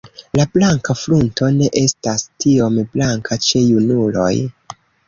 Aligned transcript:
La 0.39 0.45
blanka 0.55 0.95
frunto 1.01 1.51
ne 1.59 1.69
estas 1.83 2.27
tiom 2.45 2.83
blanka 2.97 3.43
ĉe 3.51 3.67
junuloj. 3.71 4.35